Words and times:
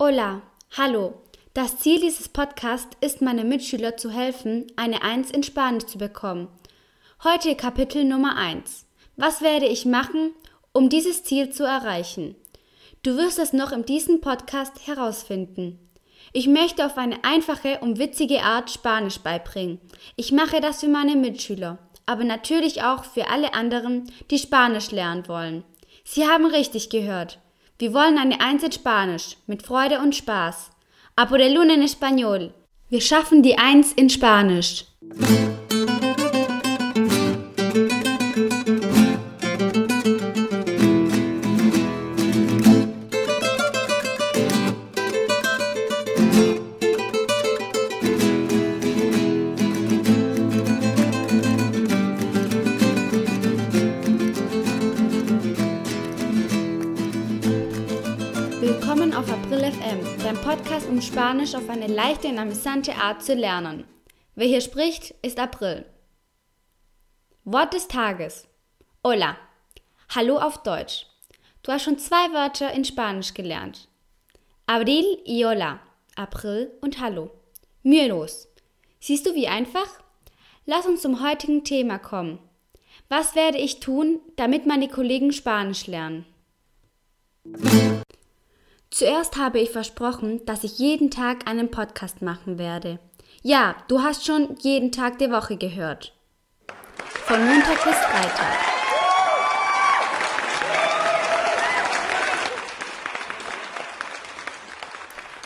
Hola, 0.00 0.42
hallo. 0.76 1.22
Das 1.54 1.78
Ziel 1.78 2.00
dieses 2.00 2.28
Podcasts 2.28 2.96
ist, 3.00 3.22
meinen 3.22 3.48
Mitschüler 3.48 3.96
zu 3.96 4.10
helfen, 4.10 4.66
eine 4.74 5.02
Eins 5.02 5.30
in 5.30 5.44
Spanisch 5.44 5.86
zu 5.86 5.98
bekommen. 5.98 6.48
Heute 7.22 7.54
Kapitel 7.54 8.04
Nummer 8.04 8.36
1. 8.36 8.86
Was 9.16 9.40
werde 9.40 9.66
ich 9.66 9.86
machen, 9.86 10.32
um 10.72 10.88
dieses 10.88 11.22
Ziel 11.22 11.50
zu 11.50 11.62
erreichen? 11.62 12.34
Du 13.04 13.16
wirst 13.16 13.38
es 13.38 13.52
noch 13.52 13.70
in 13.70 13.84
diesem 13.84 14.20
Podcast 14.20 14.84
herausfinden. 14.88 15.78
Ich 16.32 16.48
möchte 16.48 16.84
auf 16.84 16.98
eine 16.98 17.22
einfache 17.22 17.78
und 17.78 18.00
witzige 18.00 18.42
Art 18.42 18.72
Spanisch 18.72 19.20
beibringen. 19.20 19.80
Ich 20.16 20.32
mache 20.32 20.60
das 20.60 20.80
für 20.80 20.88
meine 20.88 21.14
Mitschüler, 21.14 21.78
aber 22.04 22.24
natürlich 22.24 22.82
auch 22.82 23.04
für 23.04 23.28
alle 23.28 23.54
anderen, 23.54 24.10
die 24.32 24.40
Spanisch 24.40 24.90
lernen 24.90 25.28
wollen. 25.28 25.62
Sie 26.02 26.26
haben 26.26 26.46
richtig 26.46 26.90
gehört. 26.90 27.38
Wir 27.76 27.92
wollen 27.92 28.18
eine 28.18 28.40
Eins 28.40 28.62
in 28.62 28.70
Spanisch, 28.70 29.36
mit 29.48 29.66
Freude 29.66 29.98
und 29.98 30.14
Spaß. 30.14 30.70
A 31.16 31.26
por 31.26 31.40
el 31.40 31.58
uno 31.58 31.72
en 31.72 31.82
español. 31.82 32.52
Wir 32.88 33.00
schaffen 33.00 33.42
die 33.42 33.58
Eins 33.58 33.92
in 33.92 34.08
Spanisch. 34.08 34.84
Willkommen 58.66 59.12
auf 59.12 59.30
April 59.30 59.70
FM, 59.72 60.22
dein 60.22 60.40
Podcast, 60.40 60.88
um 60.88 61.02
Spanisch 61.02 61.54
auf 61.54 61.68
eine 61.68 61.86
leichte 61.86 62.28
und 62.28 62.38
amüsante 62.38 62.94
Art 62.94 63.22
zu 63.22 63.34
lernen. 63.34 63.84
Wer 64.36 64.46
hier 64.46 64.62
spricht, 64.62 65.10
ist 65.20 65.38
April. 65.38 65.84
Wort 67.44 67.74
des 67.74 67.88
Tages. 67.88 68.48
Hola. 69.04 69.36
Hallo 70.14 70.38
auf 70.38 70.62
Deutsch. 70.62 71.04
Du 71.62 71.72
hast 71.72 71.82
schon 71.82 71.98
zwei 71.98 72.32
Wörter 72.32 72.72
in 72.72 72.86
Spanisch 72.86 73.34
gelernt. 73.34 73.86
Abril 74.64 75.18
y 75.26 75.44
hola. 75.44 75.80
April 76.16 76.72
und 76.80 77.00
Hallo. 77.00 77.32
Mühelos. 77.82 78.48
Siehst 78.98 79.26
du, 79.26 79.34
wie 79.34 79.46
einfach? 79.46 80.00
Lass 80.64 80.86
uns 80.86 81.02
zum 81.02 81.22
heutigen 81.22 81.64
Thema 81.64 81.98
kommen. 81.98 82.38
Was 83.10 83.34
werde 83.34 83.58
ich 83.58 83.80
tun, 83.80 84.20
damit 84.36 84.64
meine 84.64 84.88
Kollegen 84.88 85.32
Spanisch 85.32 85.86
lernen? 85.86 86.24
Zuerst 88.96 89.36
habe 89.36 89.58
ich 89.58 89.70
versprochen, 89.70 90.46
dass 90.46 90.62
ich 90.62 90.78
jeden 90.78 91.10
Tag 91.10 91.48
einen 91.48 91.68
Podcast 91.68 92.22
machen 92.22 92.60
werde. 92.60 93.00
Ja, 93.42 93.74
du 93.88 94.02
hast 94.02 94.24
schon 94.24 94.54
jeden 94.60 94.92
Tag 94.92 95.18
der 95.18 95.32
Woche 95.32 95.56
gehört. 95.56 96.14
Von 97.08 97.44
Montag 97.44 97.82
bis 97.82 97.96
Freitag. 97.96 98.56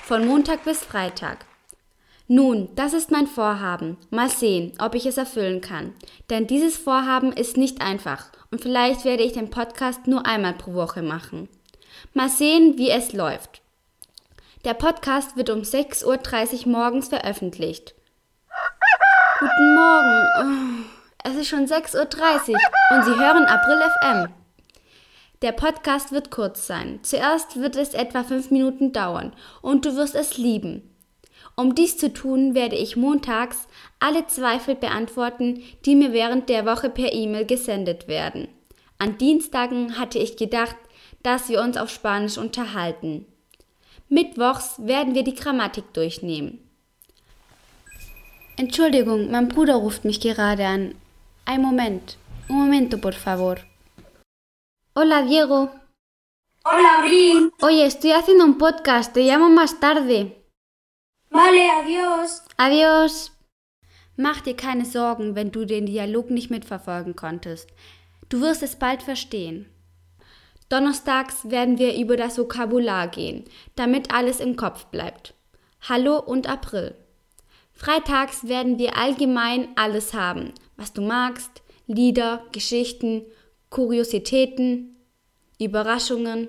Von 0.02 0.27
Montag 0.27 0.64
bis 0.64 0.84
Freitag. 0.84 1.46
Nun, 2.27 2.68
das 2.74 2.92
ist 2.92 3.10
mein 3.10 3.27
Vorhaben. 3.27 3.96
Mal 4.10 4.28
sehen, 4.28 4.74
ob 4.78 4.94
ich 4.94 5.06
es 5.06 5.16
erfüllen 5.16 5.62
kann. 5.62 5.94
Denn 6.28 6.46
dieses 6.46 6.77
Vorhaben 6.77 7.33
ist 7.33 7.56
nicht 7.56 7.80
einfach 7.80 8.27
und 8.50 8.60
vielleicht 8.60 9.06
werde 9.06 9.22
ich 9.22 9.33
den 9.33 9.48
Podcast 9.48 10.06
nur 10.06 10.27
einmal 10.27 10.52
pro 10.52 10.74
Woche 10.74 11.00
machen. 11.00 11.48
Mal 12.14 12.28
sehen, 12.28 12.78
wie 12.78 12.91
es 12.91 13.12
läuft. 13.12 13.62
Der 14.64 14.74
Podcast 14.74 15.36
wird 15.36 15.50
um 15.50 15.60
6.30 15.60 16.66
Uhr 16.66 16.72
morgens 16.72 17.08
veröffentlicht. 17.08 17.94
Guten 19.38 19.74
Morgen. 19.74 20.27
Oh, 20.40 20.84
es 21.24 21.36
ist 21.36 21.48
schon 21.48 21.67
6.30 21.67 21.95
Uhr 21.95 22.58
und 22.90 23.05
Sie 23.05 23.14
hören 23.14 23.45
April 23.45 23.80
FM. 24.00 24.34
Der 25.42 25.52
Podcast 25.52 26.11
wird 26.11 26.33
kurz 26.33 26.67
sein. 26.67 26.98
Zuerst 27.02 27.61
wird 27.61 27.77
es 27.77 27.95
etwa 27.95 28.24
fünf 28.24 28.50
Minuten 28.50 28.92
dauern 28.92 29.33
und 29.62 29.84
du 29.84 29.94
wirst 29.94 30.17
es 30.17 30.36
lieben. 30.36 30.83
Um 31.55 31.74
dies 31.74 31.96
zu 31.96 32.12
tun, 32.12 32.55
werde 32.55 32.77
ich 32.77 32.96
montags 32.96 33.68
alle 34.00 34.27
Zweifel 34.27 34.74
beantworten, 34.74 35.62
die 35.84 35.94
mir 35.94 36.12
während 36.12 36.48
der 36.48 36.67
Woche 36.67 36.90
per 36.90 37.12
E-Mail 37.12 37.46
gesendet 37.46 38.08
werden. 38.08 38.48
An 38.98 39.18
Dienstagen 39.18 39.98
hatte 39.98 40.18
ich 40.18 40.36
gedacht, 40.36 40.77
dass 41.23 41.48
wir 41.48 41.61
uns 41.61 41.77
auf 41.77 41.91
Spanisch 41.91 42.39
unterhalten. 42.39 43.27
Mittwochs 44.08 44.74
werden 44.79 45.14
wir 45.14 45.24
die 45.24 45.35
Grammatik 45.35 45.92
durchnehmen. 45.92 46.58
Entschuldigung, 48.57 49.30
mein 49.30 49.48
Bruder 49.48 49.77
ruft 49.77 50.05
mich 50.05 50.20
gerade 50.20 50.67
an. 50.67 50.95
Ein 51.45 51.63
Moment. 51.63 52.17
Un 52.48 52.57
momento, 52.57 52.98
por 52.98 53.13
favor. 53.13 53.57
Hola, 54.95 55.23
Diego. 55.23 55.70
Hola, 56.64 56.98
Abril. 56.98 57.52
Oye, 57.63 57.85
estoy 57.85 58.13
haciendo 58.13 58.45
un 58.45 58.58
podcast. 58.58 59.14
Te 59.14 59.20
llamo 59.20 59.48
más 59.48 59.79
tarde. 59.79 60.33
Vale, 61.30 61.70
adiós. 61.70 62.42
Adiós. 62.57 63.33
Mach 64.17 64.41
dir 64.41 64.57
keine 64.57 64.85
Sorgen, 64.85 65.36
wenn 65.36 65.52
du 65.52 65.64
den 65.64 65.86
Dialog 65.86 66.30
nicht 66.30 66.51
mitverfolgen 66.51 67.14
konntest. 67.14 67.70
Du 68.29 68.41
wirst 68.41 68.63
es 68.63 68.77
bald 68.77 69.02
verstehen. 69.02 69.67
Donnerstags 70.68 71.48
werden 71.48 71.79
wir 71.79 71.96
über 71.96 72.18
das 72.18 72.36
Vokabular 72.36 73.08
gehen, 73.08 73.45
damit 73.74 74.12
alles 74.12 74.39
im 74.39 74.56
Kopf 74.56 74.86
bleibt. 74.86 75.33
Hallo 75.89 76.18
und 76.18 76.46
April. 76.46 76.95
Freitags 77.73 78.48
werden 78.48 78.79
wir 78.79 78.98
allgemein 78.98 79.68
alles 79.77 80.12
haben, 80.12 80.52
was 80.77 80.92
du 80.92 81.01
magst, 81.01 81.62
Lieder, 81.86 82.45
Geschichten, 82.52 83.23
Kuriositäten, 83.70 84.96
Überraschungen. 85.58 86.48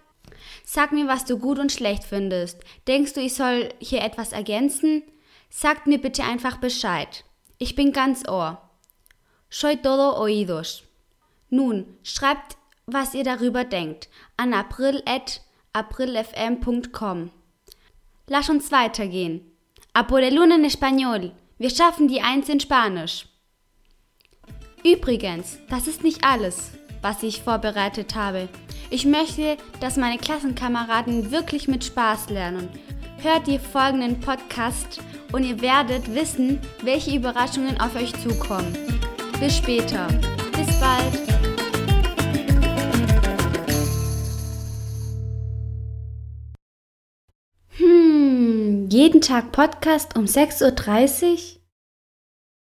Sag 0.66 0.92
mir, 0.92 1.08
was 1.08 1.24
du 1.24 1.40
gut 1.40 1.60
und 1.60 1.72
schlecht 1.72 2.04
findest. 2.04 2.60
Denkst 2.90 3.14
du, 3.14 3.22
ich 3.22 3.36
soll 3.36 3.70
hier 3.80 4.02
etwas 4.02 4.34
ergänzen? 4.34 5.02
Sagt 5.50 5.88
mir 5.88 6.02
bitte 6.02 6.26
einfach 6.26 6.58
Bescheid. 6.58 7.24
Ich 7.58 7.76
bin 7.76 7.94
ganz 7.94 8.28
Ohr. 8.28 8.62
Soy 9.50 9.78
todo 9.78 10.20
oídos. 10.20 10.84
Nun, 11.50 11.98
schreibt 12.04 12.58
was 12.88 13.14
ihr 13.14 13.24
darüber 13.24 13.64
denkt, 13.66 14.10
an 14.38 14.54
april.aprilfm.com. 14.54 17.32
Lass 18.28 18.50
uns 18.50 18.72
weitergehen. 18.72 19.42
A 19.94 20.04
por 20.04 20.22
en 20.22 20.64
español. 20.64 21.32
Wir 21.58 21.70
schaffen 21.70 22.08
die 22.08 22.22
Eins 22.22 22.48
in 22.50 22.60
Spanisch. 22.60 23.26
Übrigens, 24.86 25.58
das 25.70 25.88
ist 25.88 26.04
nicht 26.04 26.24
alles, 26.24 26.72
was 27.02 27.24
ich 27.24 27.42
vorbereitet 27.42 28.14
habe. 28.16 28.48
Ich 28.90 29.06
möchte, 29.06 29.58
dass 29.80 29.98
meine 29.98 30.18
Klassenkameraden 30.18 31.32
wirklich 31.32 31.68
mit 31.68 31.84
Spaß 31.84 32.30
lernen. 32.30 32.70
Hört 33.18 33.48
die 33.48 33.60
folgenden 33.60 34.20
Podcast 34.20 35.02
und 35.34 35.44
ihr 35.44 35.60
werdet 35.62 36.14
wissen, 36.14 36.62
welche 36.84 37.16
Überraschungen 37.16 37.80
auf 37.82 37.96
euch 37.96 38.14
zukommen. 38.22 38.78
Bis 39.40 39.58
später. 39.58 40.08
Bis 40.54 40.80
bald. 40.80 41.37
Jeden 48.90 49.20
Tag 49.20 49.52
Podcast 49.52 50.16
um 50.16 50.24
6.30 50.24 51.34
Uhr? 51.34 51.38